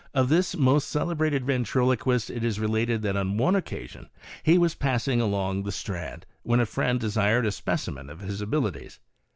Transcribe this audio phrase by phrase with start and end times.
[0.15, 4.09] Of tills most celebrated ventriloquist it is related that on one occasion
[4.41, 8.99] he was passing along the Strand, when a friend desired a specimen of his abilities.